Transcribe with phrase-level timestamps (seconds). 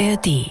[0.00, 0.48] ARD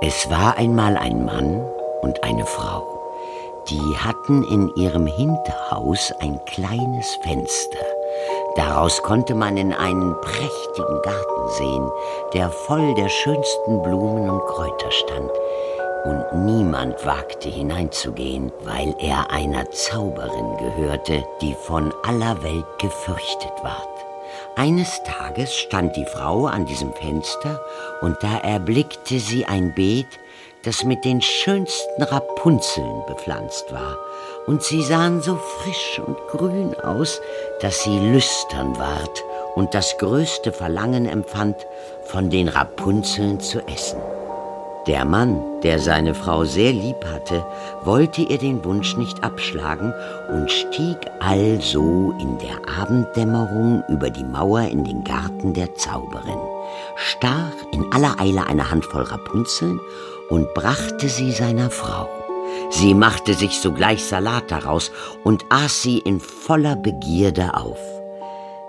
[0.00, 1.68] Es war einmal ein Mann
[2.02, 2.86] und eine Frau.
[3.68, 7.84] Die hatten in ihrem Hinterhaus ein kleines Fenster.
[8.54, 11.90] Daraus konnte man in einen prächtigen Garten sehen,
[12.34, 15.30] der voll der schönsten Blumen und Kräuter stand.
[16.08, 24.06] Und niemand wagte hineinzugehen, weil er einer Zauberin gehörte, die von aller Welt gefürchtet ward.
[24.56, 27.60] Eines Tages stand die Frau an diesem Fenster,
[28.00, 30.06] und da erblickte sie ein Beet,
[30.64, 33.98] das mit den schönsten Rapunzeln bepflanzt war,
[34.46, 37.20] und sie sahen so frisch und grün aus,
[37.60, 39.24] dass sie lüstern ward
[39.56, 41.56] und das größte Verlangen empfand,
[42.04, 44.00] von den Rapunzeln zu essen.
[44.88, 47.44] Der Mann, der seine Frau sehr lieb hatte,
[47.84, 49.92] wollte ihr den Wunsch nicht abschlagen
[50.30, 56.40] und stieg also in der Abenddämmerung über die Mauer in den Garten der Zauberin,
[56.96, 59.78] stach in aller Eile eine Handvoll Rapunzeln
[60.30, 62.08] und brachte sie seiner Frau.
[62.70, 64.90] Sie machte sich sogleich Salat daraus
[65.22, 67.78] und aß sie in voller Begierde auf.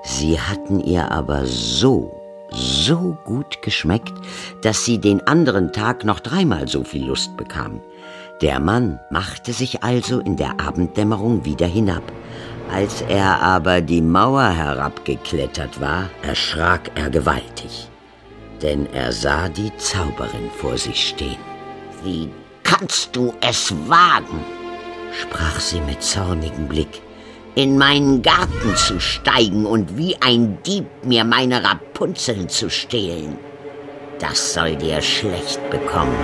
[0.03, 2.18] Sie hatten ihr aber so,
[2.51, 4.13] so gut geschmeckt,
[4.61, 7.81] dass sie den anderen Tag noch dreimal so viel Lust bekam.
[8.41, 12.03] Der Mann machte sich also in der Abenddämmerung wieder hinab.
[12.71, 17.89] Als er aber die Mauer herabgeklettert war, erschrak er gewaltig,
[18.61, 21.39] denn er sah die Zauberin vor sich stehen.
[22.03, 22.29] Wie
[22.63, 24.39] kannst du es wagen?
[25.11, 27.01] sprach sie mit zornigem Blick,
[27.55, 33.37] in meinen Garten zu steigen und wie ein Dieb mir meine Rapunzeln zu stehlen.
[34.19, 36.15] Das soll dir schlecht bekommen.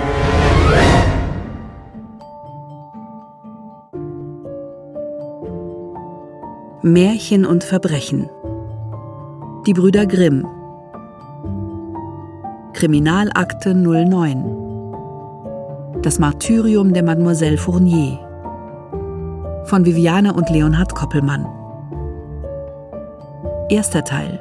[6.82, 8.30] Märchen und Verbrechen
[9.66, 10.46] Die Brüder Grimm
[12.74, 14.66] Kriminalakte 09
[16.02, 18.25] das Martyrium der Mademoiselle Fournier
[19.66, 21.46] von Viviane und Leonhard Koppelmann.
[23.68, 24.40] Erster Teil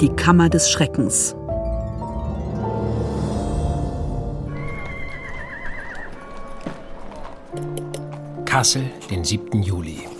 [0.00, 1.36] Die Kammer des Schreckens.
[8.46, 9.62] Kassel, den 7.
[9.62, 10.11] Juli.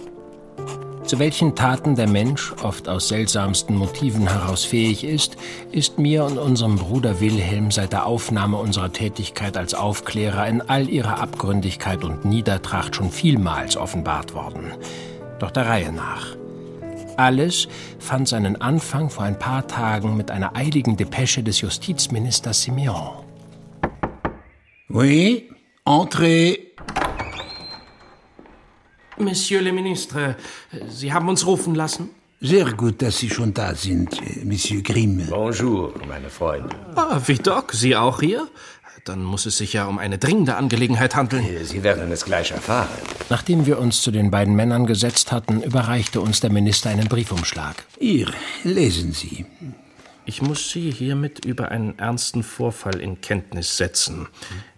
[1.12, 5.36] Zu welchen Taten der Mensch oft aus seltsamsten Motiven heraus fähig ist,
[5.70, 10.88] ist mir und unserem Bruder Wilhelm seit der Aufnahme unserer Tätigkeit als Aufklärer in all
[10.88, 14.72] ihrer Abgründigkeit und Niedertracht schon vielmals offenbart worden.
[15.38, 16.28] Doch der Reihe nach.
[17.18, 17.68] Alles
[17.98, 23.10] fand seinen Anfang vor ein paar Tagen mit einer eiligen Depesche des Justizministers Simeon.
[24.88, 25.50] Oui,
[25.84, 26.56] entrez.
[29.18, 30.36] Monsieur le Ministre,
[30.88, 32.10] Sie haben uns rufen lassen?
[32.40, 35.26] Sehr gut, dass Sie schon da sind, äh, Monsieur Grimm.
[35.28, 36.74] Bonjour, meine Freunde.
[36.96, 38.48] Ah, wie Doc, Sie auch hier?
[39.04, 41.44] Dann muss es sich ja um eine dringende Angelegenheit handeln.
[41.64, 42.88] Sie werden es gleich erfahren.
[43.30, 47.84] Nachdem wir uns zu den beiden Männern gesetzt hatten, überreichte uns der Minister einen Briefumschlag.
[47.98, 48.28] Hier,
[48.64, 49.44] lesen Sie.
[50.24, 54.28] Ich muss Sie hiermit über einen ernsten Vorfall in Kenntnis setzen.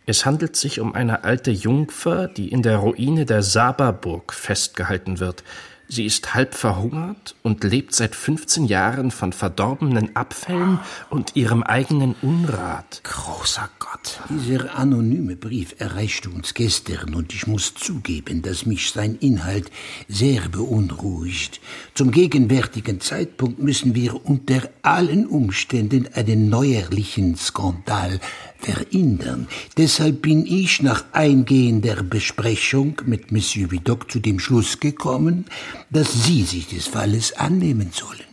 [0.06, 5.42] Es handelt sich um eine alte Jungfer, die in der Ruine der Saberburg festgehalten wird.
[5.88, 10.80] Sie ist halb verhungert und lebt seit 15 Jahren von verdorbenen Abfällen
[11.10, 13.02] und ihrem eigenen Unrat.
[13.04, 14.20] Großer Gott.
[14.30, 19.70] Dieser anonyme Brief erreichte uns gestern und ich muss zugeben, dass mich sein Inhalt
[20.08, 21.60] sehr beunruhigt.
[21.94, 28.20] Zum gegenwärtigen Zeitpunkt müssen wir unter allen Umständen einen neuerlichen Skandal
[28.58, 29.46] verhindern.
[29.76, 35.44] Deshalb bin ich nach eingehender Besprechung mit Monsieur Vidocq zu dem Schluss gekommen,
[35.90, 38.24] dass Sie sich des Falles annehmen sollen.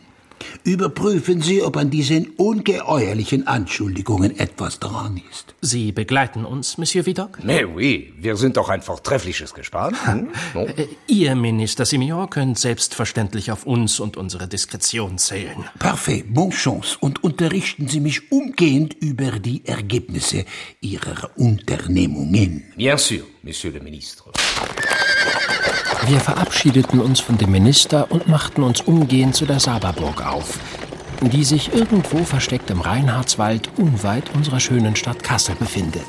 [0.64, 5.54] Überprüfen Sie, ob an diesen ungeheuerlichen Anschuldigungen etwas dran ist.
[5.60, 7.38] Sie begleiten uns, Monsieur Vidocq?
[7.42, 9.96] Mais oui, wir sind doch ein vortreffliches Gespann.
[10.04, 10.28] Hm?
[10.54, 10.66] No?
[10.66, 15.64] Äh, Ihr, Minister Simeon, könnt selbstverständlich auf uns und unsere Diskretion zählen.
[15.78, 16.96] Parfait, bon chance.
[17.00, 20.44] Und unterrichten Sie mich umgehend über die Ergebnisse
[20.80, 22.64] Ihrer Unternehmungen.
[22.76, 24.30] Bien sûr, Monsieur le Ministre.
[26.06, 30.58] Wir verabschiedeten uns von dem Minister und machten uns umgehend zu der Saberburg auf,
[31.20, 36.06] die sich irgendwo versteckt im Reinhardswald unweit unserer schönen Stadt Kassel befindet.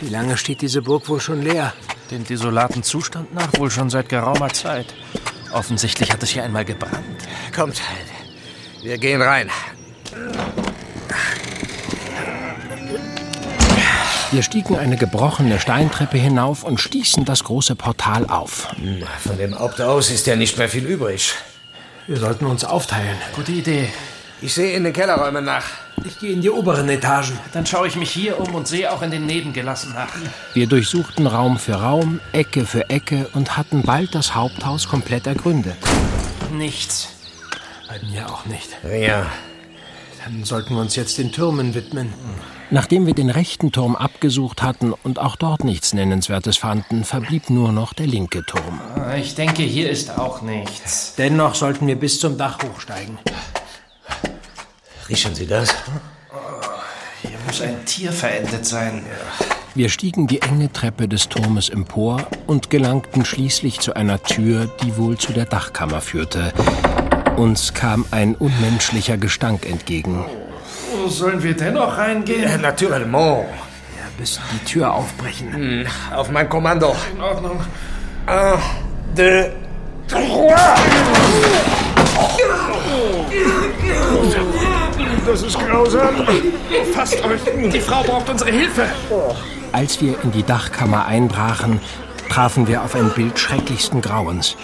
[0.00, 1.72] Wie lange steht diese Burg wohl schon leer?
[2.10, 4.92] Den desolaten Zustand nach wohl schon seit geraumer Zeit.
[5.52, 7.28] Offensichtlich hat es hier einmal gebrannt.
[7.54, 7.80] Kommt,
[8.82, 9.50] wir gehen rein.
[14.34, 18.74] Wir stiegen eine gebrochene Steintreppe hinauf und stießen das große Portal auf.
[19.24, 21.34] Von dem Opt aus ist ja nicht mehr viel übrig.
[22.08, 23.16] Wir sollten uns aufteilen.
[23.36, 23.90] Gute Idee.
[24.42, 25.62] Ich sehe in den Kellerräumen nach.
[26.04, 27.38] Ich gehe in die oberen Etagen.
[27.52, 30.08] Dann schaue ich mich hier um und sehe auch in den Nebengelassen nach.
[30.52, 35.76] Wir durchsuchten Raum für Raum, Ecke für Ecke und hatten bald das Haupthaus komplett ergründet.
[36.50, 37.06] Nichts.
[37.86, 38.68] Bei mir auch nicht.
[38.82, 39.30] Ja.
[40.24, 42.12] Dann sollten wir uns jetzt den Türmen widmen.
[42.70, 47.72] Nachdem wir den rechten Turm abgesucht hatten und auch dort nichts Nennenswertes fanden, verblieb nur
[47.72, 48.80] noch der linke Turm.
[49.16, 51.14] Ich denke, hier ist auch nichts.
[51.16, 53.18] Dennoch sollten wir bis zum Dach hochsteigen.
[55.08, 55.74] Riechen Sie das?
[57.22, 59.04] Hier muss ein Tier verendet sein.
[59.74, 64.96] Wir stiegen die enge Treppe des Turmes empor und gelangten schließlich zu einer Tür, die
[64.96, 66.52] wohl zu der Dachkammer führte.
[67.36, 70.24] Uns kam ein unmenschlicher Gestank entgegen.
[70.96, 72.42] Wo sollen wir dennoch reingehen?
[72.50, 73.06] Ja, natürlich.
[73.06, 73.46] Wir
[74.18, 75.52] müssen die Tür aufbrechen.
[75.52, 76.94] Hm, auf mein Kommando.
[77.14, 77.60] In Ordnung.
[78.26, 78.58] Un,
[79.16, 79.46] deux,
[80.08, 80.54] trois.
[85.26, 86.14] Das ist grausam.
[86.94, 87.40] Fasst euch.
[87.72, 88.86] Die Frau braucht unsere Hilfe.
[89.72, 91.80] Als wir in die Dachkammer einbrachen,
[92.28, 94.56] trafen wir auf ein Bild schrecklichsten Grauens.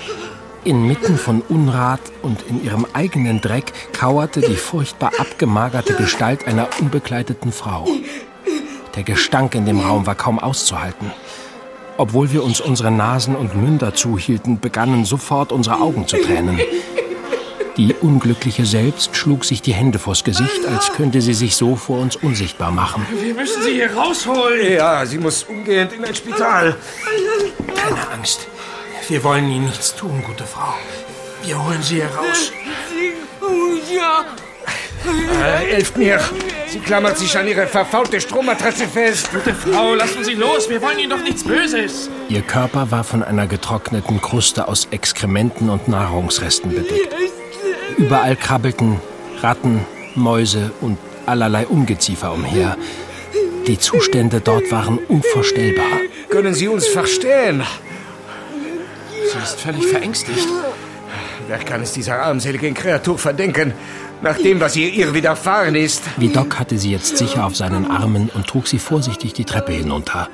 [0.65, 7.51] Inmitten von Unrat und in ihrem eigenen Dreck kauerte die furchtbar abgemagerte Gestalt einer unbekleideten
[7.51, 7.89] Frau.
[8.95, 11.13] Der Gestank in dem Raum war kaum auszuhalten.
[11.97, 16.61] Obwohl wir uns unsere Nasen und Münder zuhielten, begannen sofort unsere Augen zu tränen.
[17.79, 21.99] Die Unglückliche selbst schlug sich die Hände vors Gesicht, als könnte sie sich so vor
[22.01, 23.07] uns unsichtbar machen.
[23.23, 24.75] Wir müssen sie hier rausholen.
[24.75, 26.77] Ja, sie muss umgehend in ein Spital.
[27.75, 28.47] Keine Angst.
[29.11, 30.73] Wir wollen Ihnen nichts tun, gute Frau.
[31.43, 32.53] Wir holen Sie heraus.
[35.43, 36.21] Äh, helft mir.
[36.69, 39.33] Sie klammert sich an ihre verfaulte Strommatratze fest.
[39.33, 40.71] Gute Frau, lassen Sie los.
[40.71, 42.09] Wir wollen Ihnen doch nichts Böses.
[42.29, 47.13] Ihr Körper war von einer getrockneten Kruste aus Exkrementen und Nahrungsresten bedeckt.
[47.97, 49.01] Überall krabbelten
[49.43, 49.85] Ratten,
[50.15, 52.77] Mäuse und allerlei Ungeziefer umher.
[53.67, 55.99] Die Zustände dort waren unvorstellbar.
[56.29, 57.65] Können Sie uns verstehen?
[59.33, 60.49] Sie ist völlig verängstigt.
[61.47, 63.73] Wer kann es dieser armseligen Kreatur verdenken,
[64.23, 66.03] nach dem, was ihr ihr widerfahren ist?
[66.17, 69.73] Wie Doc hatte sie jetzt sicher auf seinen Armen und trug sie vorsichtig die Treppe
[69.73, 70.29] hinunter.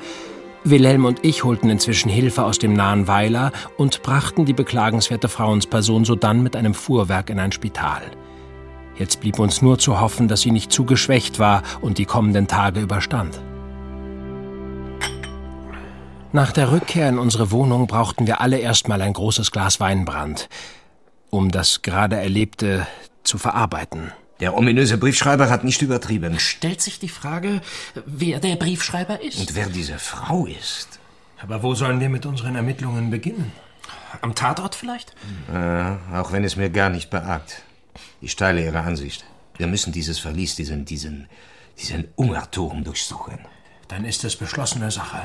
[0.63, 6.03] Wilhelm und ich holten inzwischen Hilfe aus dem nahen Weiler und brachten die beklagenswerte Frauensperson
[6.03, 8.01] sodann mit einem Fuhrwerk in ein Spital.
[8.95, 12.47] Jetzt blieb uns nur zu hoffen, dass sie nicht zu geschwächt war und die kommenden
[12.47, 13.39] Tage überstand.
[16.33, 20.49] Nach der Rückkehr in unsere Wohnung brauchten wir alle erstmal ein großes Glas Weinbrand,
[21.29, 22.85] um das gerade Erlebte
[23.23, 24.11] zu verarbeiten.
[24.41, 26.37] Der ominöse Briefschreiber hat nicht übertrieben.
[26.37, 27.61] Stellt sich die Frage,
[28.05, 29.39] wer der Briefschreiber ist.
[29.39, 30.99] Und wer diese Frau ist?
[31.41, 33.51] Aber wo sollen wir mit unseren Ermittlungen beginnen?
[34.21, 35.15] Am Tatort vielleicht?
[35.51, 37.63] Äh, auch wenn es mir gar nicht behagt.
[38.21, 39.23] Ich teile Ihre Ansicht.
[39.57, 41.27] Wir müssen dieses Verlies, diesen, diesen,
[41.79, 43.39] diesen Ungarturm durchsuchen.
[43.87, 45.21] Dann ist es beschlossene Sache.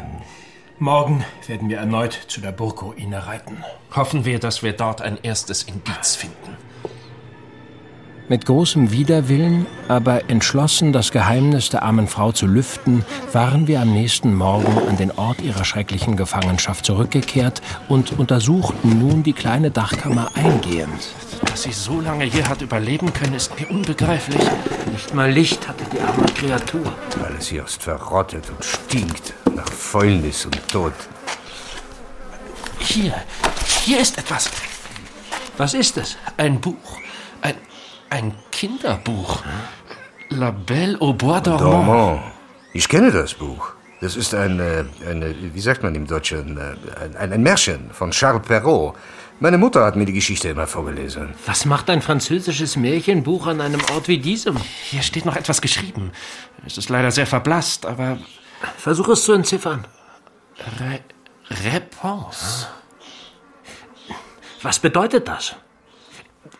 [0.83, 3.59] Morgen werden wir erneut zu der Burgruine reiten.
[3.95, 6.57] Hoffen wir, dass wir dort ein erstes Indiz finden.
[8.29, 13.93] Mit großem Widerwillen, aber entschlossen, das Geheimnis der armen Frau zu lüften, waren wir am
[13.93, 20.33] nächsten Morgen an den Ort ihrer schrecklichen Gefangenschaft zurückgekehrt und untersuchten nun die kleine Dachkammer
[20.35, 21.15] eingehend.
[21.47, 24.43] Dass sie so lange hier hat überleben können, ist mir unbegreiflich.
[24.93, 26.93] Nicht mal Licht hatte die arme Kreatur.
[27.25, 30.93] Alles hier ist verrottet und stinkt nach Fäulnis und Tod.
[32.79, 33.15] Hier,
[33.85, 34.51] hier ist etwas.
[35.57, 36.17] Was ist es?
[36.37, 36.99] Ein Buch.
[37.41, 37.55] Ein,
[38.11, 39.43] ein Kinderbuch.
[40.29, 41.63] La Belle au Bois dormant.
[41.63, 42.21] Dormant.
[42.75, 43.73] Ich kenne das Buch.
[44.03, 48.11] Das ist ein, äh, eine, wie sagt man im Deutschen, äh, ein, ein Märchen von
[48.11, 48.95] Charles Perrault.
[49.43, 51.35] Meine Mutter hat mir die Geschichte immer vorgelesen.
[51.47, 54.57] Was macht ein französisches Märchenbuch an einem Ort wie diesem?
[54.85, 56.13] Hier steht noch etwas geschrieben.
[56.65, 58.19] Es ist leider sehr verblasst, aber
[58.79, 59.85] Versuch es zu entziffern.
[60.79, 61.01] Re
[61.51, 62.67] Réponse.
[64.63, 65.57] Was bedeutet das?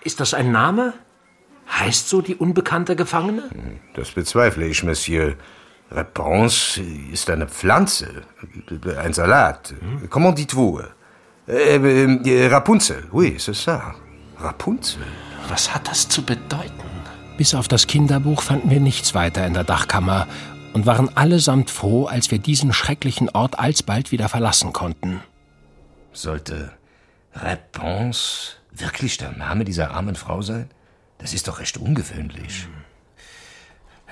[0.03, 0.95] Ist das ein Name?
[1.79, 3.49] Heißt so die unbekannte Gefangene?
[3.95, 5.37] Das bezweifle ich, Monsieur.
[5.93, 6.81] Réponse
[7.13, 8.23] ist eine Pflanze,
[8.99, 9.73] ein Salat.
[10.11, 10.83] Comment dites-vous?
[11.49, 13.95] Äh, äh, Rapunzel, oui, c'est ça.
[14.39, 15.03] Rapunzel.
[15.49, 16.73] Was hat das zu bedeuten?
[17.37, 20.29] Bis auf das Kinderbuch fanden wir nichts weiter in der Dachkammer
[20.73, 25.21] und waren allesamt froh, als wir diesen schrecklichen Ort alsbald wieder verlassen konnten.
[26.13, 26.73] Sollte
[27.35, 30.71] Réponse wirklich der Name dieser armen Frau sein?
[31.19, 32.69] Das ist doch recht ungewöhnlich.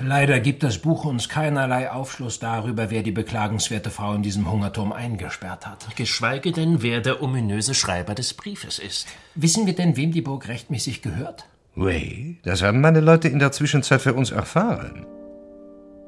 [0.02, 4.92] Leider gibt das Buch uns keinerlei Aufschluss darüber, wer die beklagenswerte Frau in diesem Hungerturm
[4.92, 5.94] eingesperrt hat.
[5.94, 9.08] Geschweige denn, wer der ominöse Schreiber des Briefes ist.
[9.34, 11.44] Wissen wir denn, wem die Burg rechtmäßig gehört?
[11.76, 15.04] Oui, das haben meine Leute in der Zwischenzeit für uns erfahren.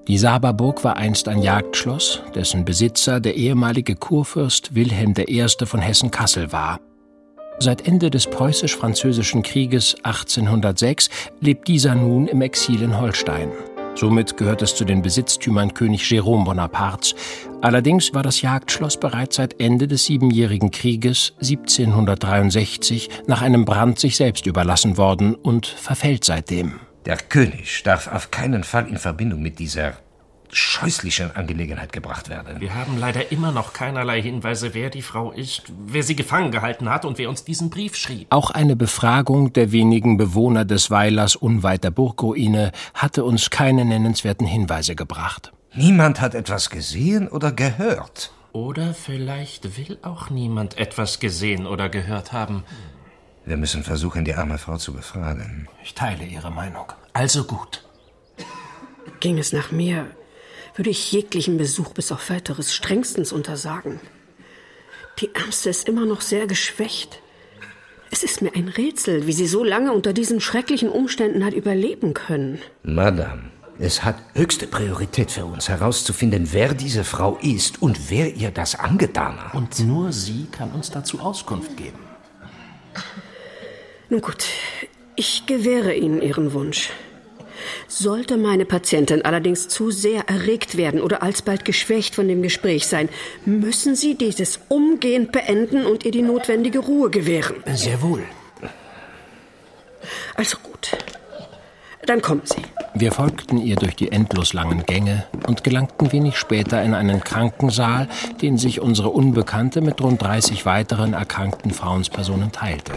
[0.09, 5.47] Die Saberburg war einst ein Jagdschloss, dessen Besitzer der ehemalige Kurfürst Wilhelm I.
[5.65, 6.81] von Hessen-Kassel war.
[7.59, 13.53] Seit Ende des preußisch-französischen Krieges 1806 lebt dieser nun im Exil in Holstein.
[13.95, 17.15] Somit gehört es zu den Besitztümern König Jérôme Bonapartes.
[17.61, 24.17] Allerdings war das Jagdschloss bereits seit Ende des Siebenjährigen Krieges 1763 nach einem Brand sich
[24.17, 26.81] selbst überlassen worden und verfällt seitdem.
[27.05, 29.95] Der König darf auf keinen Fall in Verbindung mit dieser
[30.53, 32.61] scheußlichen Angelegenheit gebracht werden.
[32.61, 36.91] Wir haben leider immer noch keinerlei Hinweise, wer die Frau ist, wer sie gefangen gehalten
[36.91, 38.27] hat und wer uns diesen Brief schrieb.
[38.31, 44.47] Auch eine Befragung der wenigen Bewohner des Weilers unweit der Burgruine hatte uns keine nennenswerten
[44.47, 45.53] Hinweise gebracht.
[45.75, 48.33] Niemand hat etwas gesehen oder gehört.
[48.53, 52.65] Oder vielleicht will auch niemand etwas gesehen oder gehört haben.
[53.47, 55.67] Wir müssen versuchen, die arme Frau zu befragen.
[55.83, 56.93] Ich teile Ihre Meinung.
[57.15, 57.85] Also gut.
[59.21, 60.07] Ging es nach mir,
[60.75, 64.01] würde ich jeglichen Besuch bis auf weiteres strengstens untersagen.
[65.21, 67.21] Die Ärmste ist immer noch sehr geschwächt.
[68.11, 72.15] Es ist mir ein Rätsel, wie sie so lange unter diesen schrecklichen Umständen hat überleben
[72.15, 72.61] können.
[72.83, 73.45] Madame,
[73.79, 78.79] es hat höchste Priorität für uns herauszufinden, wer diese Frau ist und wer ihr das
[78.79, 79.55] angetan hat.
[79.55, 81.99] Und nur sie kann uns dazu Auskunft geben.
[84.11, 84.45] Nun gut,
[85.17, 86.91] ich gewähre Ihnen Ihren Wunsch.
[87.89, 93.09] Sollte meine Patientin allerdings zu sehr erregt werden oder alsbald geschwächt von dem Gespräch sein,
[93.45, 97.57] müssen Sie dieses umgehend beenden und ihr die notwendige Ruhe gewähren.
[97.75, 98.23] Sehr wohl.
[100.35, 100.93] Also gut.
[102.07, 102.63] Dann kommen Sie.
[102.95, 108.09] Wir folgten ihr durch die endlos langen Gänge und gelangten wenig später in einen Krankensaal,
[108.43, 112.93] den sich unsere Unbekannte mit rund 30 weiteren erkrankten Frauenspersonen teilte.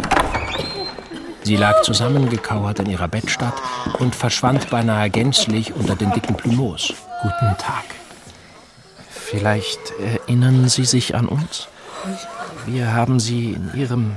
[1.46, 3.54] Sie lag zusammengekauert in ihrer Bettstatt
[4.00, 6.92] und verschwand beinahe gänzlich unter den dicken Plumeaus.
[7.22, 7.86] Guten Tag.
[9.08, 11.68] Vielleicht erinnern Sie sich an uns?
[12.66, 14.16] Wir haben Sie in Ihrem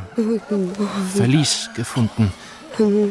[1.15, 2.33] Verlies gefunden.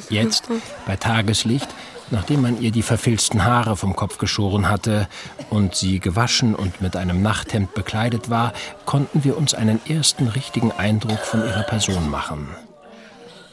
[0.09, 0.50] Jetzt,
[0.88, 1.67] bei Tageslicht,
[2.09, 5.07] nachdem man ihr die verfilzten Haare vom Kopf geschoren hatte
[5.51, 8.53] und sie gewaschen und mit einem Nachthemd bekleidet war,
[8.86, 12.47] konnten wir uns einen ersten richtigen Eindruck von ihrer Person machen.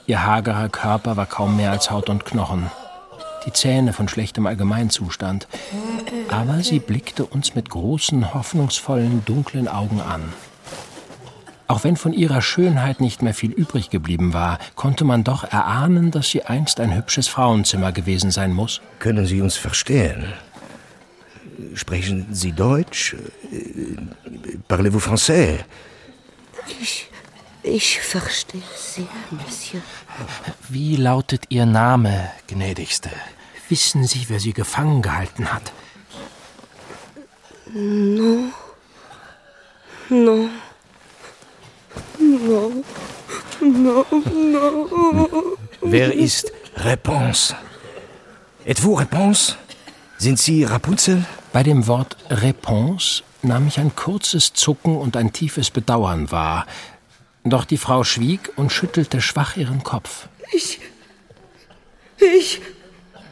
[0.07, 2.71] Ihr hagerer Körper war kaum mehr als Haut und Knochen,
[3.47, 5.49] die Zähne von schlechtem Allgemeinzustand,
[6.29, 10.33] aber sie blickte uns mit großen, hoffnungsvollen, dunklen Augen an.
[11.67, 16.11] Auch wenn von ihrer Schönheit nicht mehr viel übrig geblieben war, konnte man doch erahnen,
[16.11, 18.83] dass sie einst ein hübsches Frauenzimmer gewesen sein muss.
[18.99, 20.27] Können Sie uns verstehen?
[21.75, 23.17] Sprechen Sie Deutsch?
[24.69, 25.61] Parlez-vous français?
[26.83, 27.09] Ich,
[27.65, 29.83] ich verstehe sehr, Monsieur.
[30.69, 33.11] Wie lautet Ihr Name, gnädigste?
[33.69, 35.73] Wissen Sie, wer Sie gefangen gehalten hat?
[37.73, 38.53] Non.
[40.09, 40.51] Non.
[42.19, 42.85] Non.
[43.61, 44.05] Non,
[44.53, 45.57] non.
[45.81, 47.55] Wer ist Réponse?
[48.67, 49.57] Êtes-vous Réponse?
[50.19, 51.25] Sind Sie Rapunzel?
[51.53, 56.67] Bei dem Wort Réponse nahm ich ein kurzes Zucken und ein tiefes Bedauern wahr.
[57.45, 60.29] Doch die Frau schwieg und schüttelte schwach ihren Kopf.
[60.53, 60.81] Ich.
[62.19, 62.61] Ich.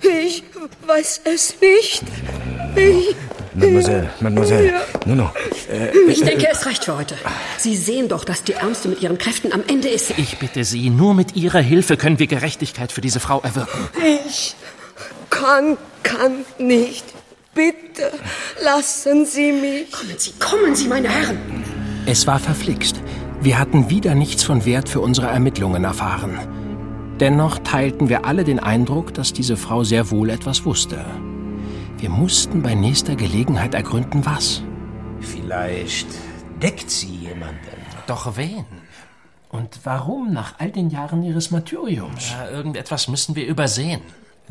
[0.03, 0.43] Ich
[0.87, 2.03] weiß es nicht.
[2.77, 3.17] Ich.
[3.55, 4.67] Mademoiselle, Mademoiselle.
[4.67, 4.81] Ja.
[5.07, 5.31] Non, non.
[6.09, 7.17] Ich denke, es reicht für heute.
[7.59, 10.11] Sie sehen doch, dass die Ärmste mit ihren Kräften am Ende ist.
[10.19, 13.89] Ich bitte Sie, nur mit Ihrer Hilfe können wir Gerechtigkeit für diese Frau erwirken.
[14.27, 14.57] Ich
[15.31, 17.05] kann, kann nicht.
[17.55, 18.11] Bitte
[18.63, 19.93] lassen Sie mich.
[19.93, 21.39] Kommen Sie, kommen Sie, meine Herren.
[22.07, 22.97] Es war verflixt.
[23.43, 26.39] Wir hatten wieder nichts von Wert für unsere Ermittlungen erfahren.
[27.19, 31.05] Dennoch teilten wir alle den Eindruck, dass diese Frau sehr wohl etwas wusste.
[31.99, 34.63] Wir mussten bei nächster Gelegenheit ergründen, was.
[35.19, 36.07] Vielleicht
[36.63, 37.59] deckt sie jemanden.
[38.07, 38.65] Doch wen?
[39.49, 42.31] Und warum nach all den Jahren ihres Martyriums?
[42.31, 44.03] Ja, irgendetwas müssen wir übersehen.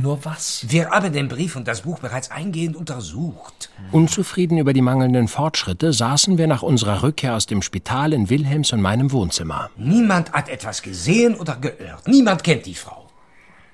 [0.01, 0.65] Nur was?
[0.67, 3.69] Wir haben den Brief und das Buch bereits eingehend untersucht.
[3.91, 8.73] Unzufrieden über die mangelnden Fortschritte saßen wir nach unserer Rückkehr aus dem Spital in Wilhelms
[8.73, 9.69] und meinem Wohnzimmer.
[9.77, 12.07] Niemand hat etwas gesehen oder gehört.
[12.07, 13.09] Niemand kennt die Frau.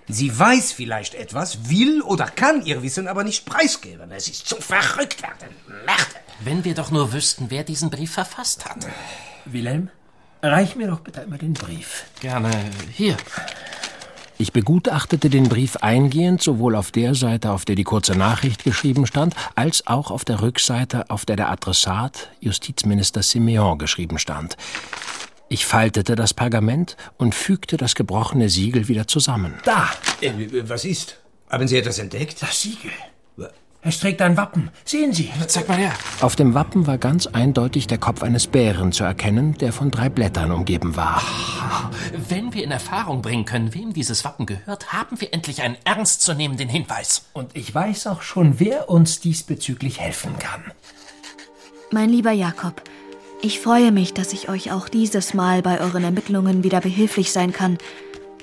[0.10, 4.12] Sie weiß vielleicht etwas, will oder kann ihr Wissen aber nicht preisgeben.
[4.12, 5.50] Es ist zum Verrücktwerden.
[5.86, 6.01] Merde.
[6.41, 8.86] Wenn wir doch nur wüssten, wer diesen Brief verfasst hat.
[9.46, 9.89] Wilhelm,
[10.41, 12.03] reich mir doch bitte einmal den Brief.
[12.19, 12.51] Gerne.
[12.91, 13.15] Hier.
[14.39, 19.08] Ich begutachtete den Brief eingehend, sowohl auf der Seite, auf der die kurze Nachricht geschrieben
[19.08, 24.56] stand, als auch auf der Rückseite, auf der der Adressat, Justizminister Simeon, geschrieben stand.
[25.50, 29.56] Ich faltete das Pergament und fügte das gebrochene Siegel wieder zusammen.
[29.63, 29.89] Da!
[30.22, 30.34] Äh,
[30.67, 31.17] was ist?
[31.50, 32.41] Haben Sie etwas entdeckt?
[32.41, 32.91] Das Siegel.
[33.81, 34.69] Es trägt ein Wappen.
[34.86, 35.31] Sehen Sie.
[35.48, 35.93] Zeig mal her.
[36.22, 40.10] Auf dem Wappen war ganz eindeutig der Kopf eines Bären zu erkennen, der von drei
[40.10, 41.22] Blättern umgeben war.
[42.27, 46.69] Wenn wir in Erfahrung bringen können, wem dieses Wappen gehört, haben wir endlich einen ernstzunehmenden
[46.69, 47.27] Hinweis.
[47.34, 50.63] Und ich weiß auch schon, wer uns diesbezüglich helfen kann.
[51.91, 52.81] Mein lieber Jakob,
[53.41, 57.53] ich freue mich, dass ich euch auch dieses Mal bei euren Ermittlungen wieder behilflich sein
[57.53, 57.77] kann.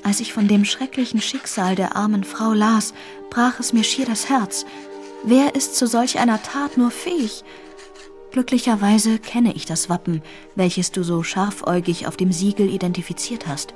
[0.05, 2.95] Als ich von dem schrecklichen Schicksal der armen Frau las,
[3.31, 4.64] brach es mir schier das Herz.
[5.26, 7.45] Wer ist zu solch einer Tat nur fähig?
[8.33, 10.21] Glücklicherweise kenne ich das Wappen,
[10.54, 13.73] welches du so scharfäugig auf dem Siegel identifiziert hast.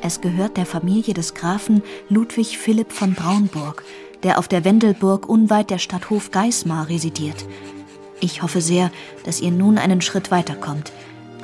[0.00, 3.84] Es gehört der Familie des Grafen Ludwig Philipp von Braunburg,
[4.22, 7.44] der auf der Wendelburg unweit der Stadt Hofgeismar residiert.
[8.20, 8.90] Ich hoffe sehr,
[9.24, 10.92] dass ihr nun einen Schritt weiterkommt,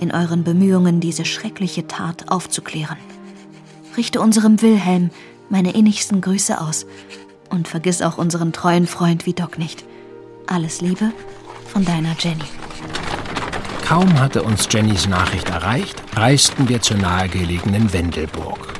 [0.00, 2.96] in euren Bemühungen, diese schreckliche Tat aufzuklären.
[3.94, 5.10] Richte unserem Wilhelm
[5.50, 6.86] meine innigsten Grüße aus
[7.54, 9.84] und vergiss auch unseren treuen Freund Vidok nicht.
[10.46, 11.12] Alles Liebe
[11.66, 12.44] von deiner Jenny.
[13.86, 18.74] Kaum hatte uns Jennys Nachricht erreicht, reisten wir zur nahegelegenen Wendelburg.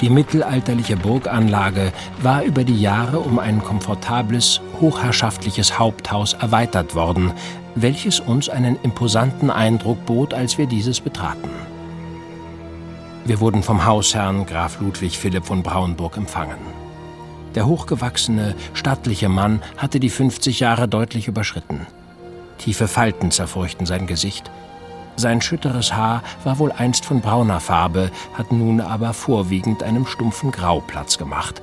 [0.00, 7.32] Die mittelalterliche Burganlage war über die Jahre um ein komfortables, hochherrschaftliches Haupthaus erweitert worden,
[7.74, 11.48] welches uns einen imposanten Eindruck bot, als wir dieses betraten.
[13.24, 16.83] Wir wurden vom Hausherrn Graf Ludwig Philipp von Braunburg empfangen.
[17.54, 21.86] Der hochgewachsene, stattliche Mann hatte die 50 Jahre deutlich überschritten.
[22.58, 24.50] Tiefe Falten zerfurchten sein Gesicht.
[25.16, 30.50] Sein schütteres Haar war wohl einst von brauner Farbe, hat nun aber vorwiegend einem stumpfen
[30.50, 31.62] Grau Platz gemacht.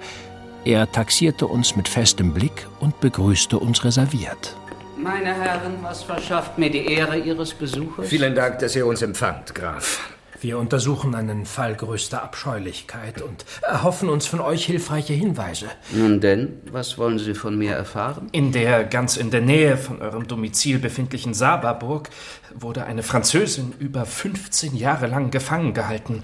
[0.64, 4.56] Er taxierte uns mit festem Blick und begrüßte uns reserviert.
[4.96, 8.08] Meine Herren, was verschafft mir die Ehre Ihres Besuches?
[8.08, 10.11] Vielen Dank, dass ihr uns empfangt, Graf.
[10.42, 15.68] Wir untersuchen einen Fall größter Abscheulichkeit und erhoffen uns von euch hilfreiche Hinweise.
[15.94, 18.28] Nun denn, was wollen Sie von mir erfahren?
[18.32, 22.10] In der ganz in der Nähe von eurem Domizil befindlichen Saberburg
[22.56, 26.24] wurde eine Französin über 15 Jahre lang gefangen gehalten.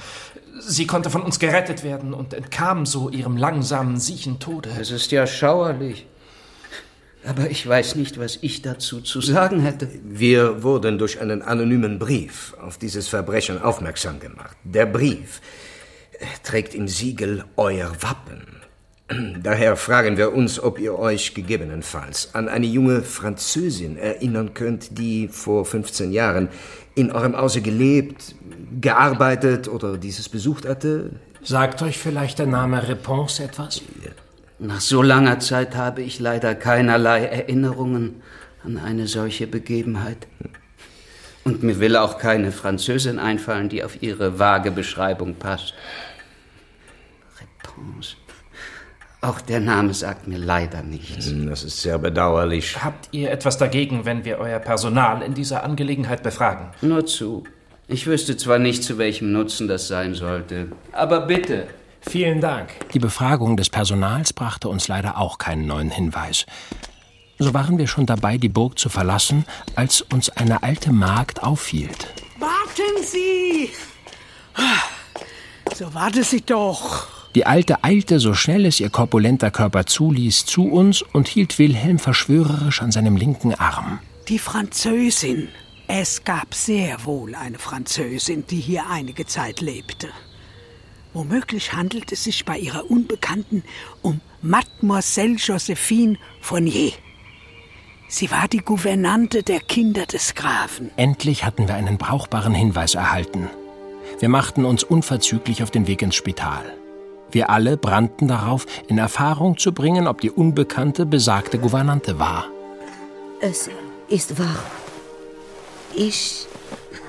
[0.62, 4.72] Sie konnte von uns gerettet werden und entkam so ihrem langsamen, siechen Tode.
[4.82, 6.08] Es ist ja schauerlich.
[7.28, 9.90] Aber ich weiß nicht, was ich dazu zu sagen hätte.
[10.04, 14.56] Wir wurden durch einen anonymen Brief auf dieses Verbrechen aufmerksam gemacht.
[14.64, 15.42] Der Brief
[16.44, 18.44] trägt im Siegel euer Wappen.
[19.44, 25.28] Daher fragen wir uns, ob ihr euch gegebenenfalls an eine junge Französin erinnern könnt, die
[25.28, 26.48] vor 15 Jahren
[26.96, 28.36] in eurem Hause gelebt,
[28.80, 31.12] gearbeitet oder dieses besucht hatte.
[31.44, 33.82] Sagt euch vielleicht der Name Réponse etwas?
[34.04, 34.12] Ja.
[34.60, 38.24] Nach so langer Zeit habe ich leider keinerlei Erinnerungen
[38.64, 40.28] an eine solche Begebenheit.
[41.44, 45.74] Und mir will auch keine Französin einfallen, die auf ihre vage Beschreibung passt.
[47.40, 48.16] Réponse.
[49.22, 51.32] Auch der Name sagt mir leider nichts.
[51.48, 52.84] Das ist sehr bedauerlich.
[52.84, 56.70] Habt ihr etwas dagegen, wenn wir euer Personal in dieser Angelegenheit befragen?
[56.82, 57.44] Nur zu.
[57.88, 60.68] Ich wüsste zwar nicht, zu welchem Nutzen das sein sollte.
[60.92, 61.68] Aber bitte,
[62.02, 62.70] Vielen Dank.
[62.94, 66.46] Die Befragung des Personals brachte uns leider auch keinen neuen Hinweis.
[67.40, 72.08] So waren wir schon dabei, die Burg zu verlassen, als uns eine alte Magd aufhielt.
[72.40, 73.70] Warten Sie!
[75.76, 77.08] So warte Sie doch.
[77.36, 82.00] Die Alte eilte, so schnell es ihr korpulenter Körper zuließ, zu uns und hielt Wilhelm
[82.00, 84.00] verschwörerisch an seinem linken Arm.
[84.28, 85.50] Die Französin.
[85.88, 90.10] Es gab sehr wohl eine Französin, die hier einige Zeit lebte.
[91.18, 93.64] Womöglich handelt es sich bei ihrer Unbekannten
[94.04, 96.92] um Mademoiselle Josephine Fournier.
[98.08, 100.92] Sie war die Gouvernante der Kinder des Grafen.
[100.96, 103.50] Endlich hatten wir einen brauchbaren Hinweis erhalten.
[104.20, 106.72] Wir machten uns unverzüglich auf den Weg ins Spital.
[107.32, 112.46] Wir alle brannten darauf, in Erfahrung zu bringen, ob die Unbekannte besagte Gouvernante war.
[113.42, 113.72] Es
[114.08, 114.64] ist wahr.
[115.96, 116.46] Ich.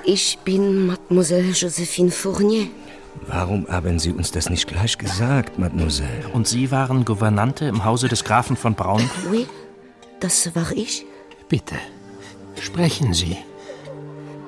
[0.03, 2.69] Ich bin Mademoiselle Josephine Fournier.
[3.27, 6.27] Warum haben Sie uns das nicht gleich gesagt, Mademoiselle?
[6.33, 9.07] Und Sie waren Gouvernante im Hause des Grafen von Braun?
[9.29, 9.47] Oui,
[10.19, 11.05] das war ich.
[11.47, 11.75] Bitte,
[12.59, 13.37] sprechen Sie.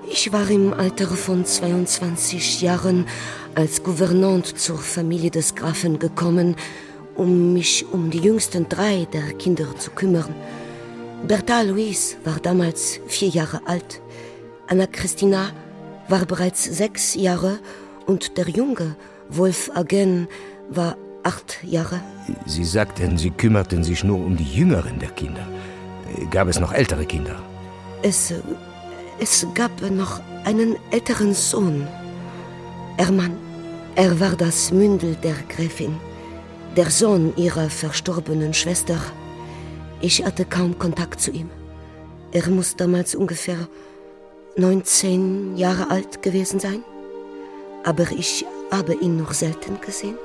[0.09, 3.05] Ich war im Alter von 22 Jahren
[3.55, 6.55] als Gouvernante zur Familie des Grafen gekommen,
[7.15, 10.35] um mich um die jüngsten drei der Kinder zu kümmern.
[11.27, 14.01] Bertha Louise war damals vier Jahre alt.
[14.67, 15.51] Anna Christina
[16.07, 17.59] war bereits sechs Jahre
[18.07, 18.95] und der Junge,
[19.29, 20.27] Wolf Agen,
[20.69, 22.01] war acht Jahre.
[22.45, 25.47] Sie sagten, Sie kümmerten sich nur um die jüngeren der Kinder.
[26.29, 27.35] Gab es noch ältere Kinder?
[28.01, 28.33] Es,
[29.19, 31.87] es gab noch einen älteren Sohn.
[32.97, 33.37] Ermann.
[33.95, 35.97] Er war das Mündel der Gräfin,
[36.77, 38.97] der Sohn ihrer verstorbenen Schwester.
[39.99, 41.49] Ich hatte kaum Kontakt zu ihm.
[42.31, 43.67] Er muss damals ungefähr
[44.55, 46.83] 19 Jahre alt gewesen sein.
[47.83, 50.17] Aber ich habe ihn noch selten gesehen.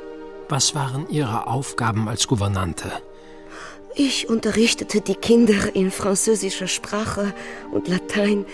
[0.48, 2.92] Was waren Ihre Aufgaben als Gouvernante?
[3.94, 7.32] Ich unterrichtete die Kinder in französischer Sprache
[7.72, 8.44] und Latein.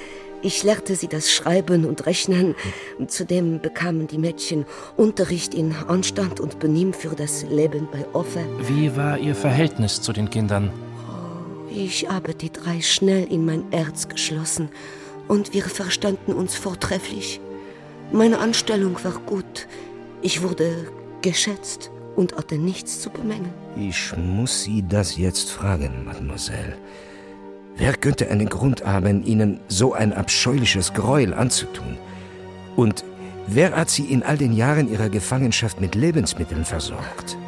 [0.40, 2.54] Ich lehrte sie das Schreiben und Rechnen.
[3.08, 8.40] Zudem bekamen die Mädchen Unterricht in Anstand und Benimm für das Leben bei Offe.
[8.68, 10.72] Wie war Ihr Verhältnis zu den Kindern?
[11.74, 14.68] Ich habe die drei schnell in mein Herz geschlossen
[15.26, 17.40] und wir verstanden uns vortrefflich.
[18.12, 19.66] Meine Anstellung war gut.
[20.20, 20.86] Ich wurde
[21.22, 23.54] geschätzt und hatte nichts zu bemängeln.
[23.74, 26.76] Ich muss Sie das jetzt fragen, Mademoiselle.
[27.76, 31.96] Wer könnte einen Grund haben, Ihnen so ein abscheuliches Gräuel anzutun?
[32.76, 33.02] Und
[33.46, 37.38] wer hat Sie in all den Jahren Ihrer Gefangenschaft mit Lebensmitteln versorgt?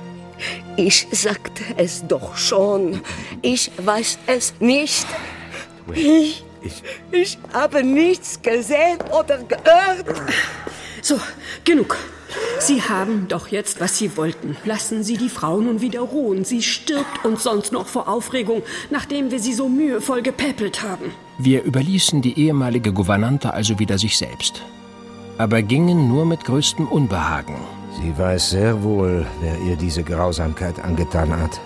[0.77, 3.03] Ich sagte es doch schon.
[3.43, 5.07] Ich weiß es nicht.
[5.93, 10.23] Ich, ich, ich habe nichts gesehen oder gehört.
[11.03, 11.19] So,
[11.65, 11.97] genug.
[12.59, 14.57] Sie haben doch jetzt, was Sie wollten.
[14.65, 16.45] Lassen Sie die Frau nun wieder ruhen.
[16.45, 21.13] Sie stirbt uns sonst noch vor Aufregung, nachdem wir sie so mühevoll gepäppelt haben.
[21.39, 24.63] Wir überließen die ehemalige Gouvernante also wieder sich selbst.
[25.37, 27.57] Aber gingen nur mit größtem Unbehagen.
[28.01, 31.61] Sie weiß sehr wohl, wer ihr diese Grausamkeit angetan hat.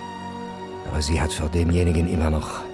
[0.91, 2.68] Aber sie hat vor demjenigen immer noch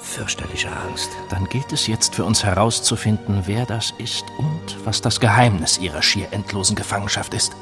[0.00, 1.10] fürchterliche Angst.
[1.28, 6.02] Dann gilt es jetzt für uns herauszufinden, wer das ist und was das Geheimnis ihrer
[6.02, 7.54] schier endlosen Gefangenschaft ist.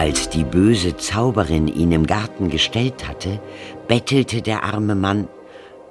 [0.00, 3.38] Als die böse Zauberin ihn im Garten gestellt hatte,
[3.86, 5.28] bettelte der arme Mann,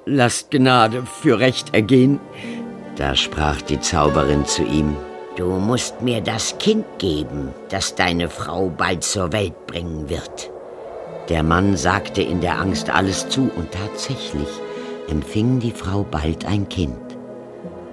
[0.04, 2.18] Lasst Gnade für Recht ergehen.
[2.96, 4.96] Da sprach die Zauberin zu ihm,
[5.36, 10.50] Du musst mir das Kind geben, das deine Frau bald zur Welt bringen wird.
[11.28, 14.48] Der Mann sagte in der Angst alles zu, und tatsächlich
[15.08, 16.98] empfing die Frau bald ein Kind.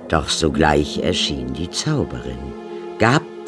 [0.09, 2.39] Doch sogleich erschien die Zauberin,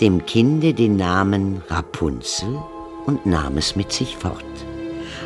[0.02, 2.58] dem Kinde den Namen Rapunzel
[3.06, 4.46] und nahm es mit sich fort.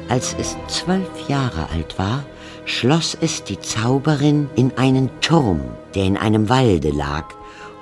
[0.09, 2.23] Als es zwölf Jahre alt war,
[2.65, 5.61] schloss es die Zauberin in einen Turm,
[5.93, 7.25] der in einem Walde lag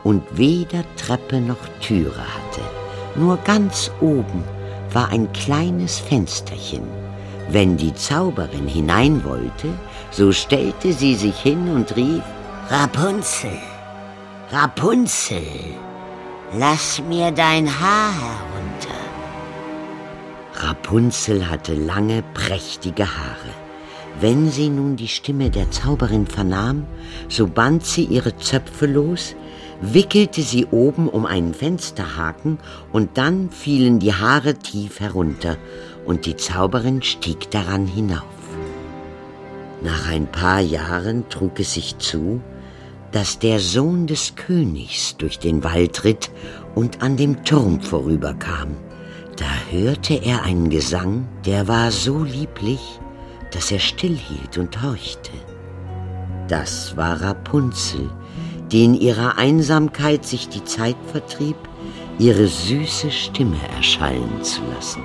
[0.04, 2.62] und weder Treppe noch Türe hatte.
[3.16, 4.44] Nur ganz oben
[4.92, 6.84] war ein kleines Fensterchen.
[7.50, 9.68] Wenn die Zauberin hinein wollte,
[10.12, 12.24] so stellte sie sich hin und rief
[12.70, 13.60] Rapunzel,
[14.52, 15.42] Rapunzel.
[16.54, 19.00] Lass mir dein Haar herunter.
[20.54, 23.54] Rapunzel hatte lange, prächtige Haare.
[24.20, 26.86] Wenn sie nun die Stimme der Zauberin vernahm,
[27.30, 29.34] so band sie ihre Zöpfe los,
[29.80, 32.60] wickelte sie oben um einen Fensterhaken
[32.92, 35.56] und dann fielen die Haare tief herunter
[36.06, 38.26] und die Zauberin stieg daran hinauf.
[39.82, 42.42] Nach ein paar Jahren trug es sich zu,
[43.12, 46.32] dass der Sohn des Königs durch den Wald ritt
[46.76, 48.78] und an dem Turm vorüberkam.
[49.36, 52.80] Da hörte er einen Gesang, der war so lieblich,
[53.52, 55.32] dass er stillhielt und horchte.
[56.48, 58.10] Das war Rapunzel,
[58.72, 61.58] die in ihrer Einsamkeit sich die Zeit vertrieb,
[62.20, 65.04] ihre süße Stimme erschallen zu lassen.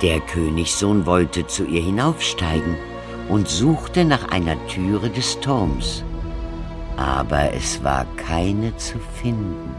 [0.00, 2.76] Der Königssohn wollte zu ihr hinaufsteigen
[3.28, 6.04] und suchte nach einer Türe des Turms
[6.98, 9.77] aber es war keine zu finden.